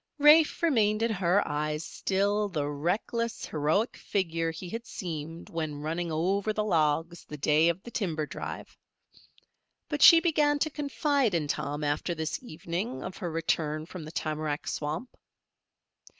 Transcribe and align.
Rafe 0.17 0.63
remained 0.63 1.03
in 1.03 1.11
her 1.11 1.47
eyes 1.47 1.83
still 1.85 2.49
the 2.49 2.67
reckless, 2.67 3.45
heroic 3.45 3.95
figure 3.95 4.49
he 4.49 4.67
had 4.67 4.87
seemed 4.87 5.47
when 5.51 5.75
running 5.83 6.11
over 6.11 6.51
the 6.53 6.63
logs 6.63 7.23
the 7.25 7.37
day 7.37 7.69
of 7.69 7.83
the 7.83 7.91
timber 7.91 8.25
drive. 8.25 8.75
But 9.89 10.01
she 10.01 10.19
began 10.19 10.57
to 10.57 10.71
confide 10.71 11.35
in 11.35 11.47
Tom 11.47 11.83
after 11.83 12.15
this 12.15 12.41
evening 12.41 13.03
of 13.03 13.17
her 13.17 13.29
return 13.29 13.85
from 13.85 14.03
the 14.03 14.11
tamarack 14.11 14.67
swamp. 14.67 15.15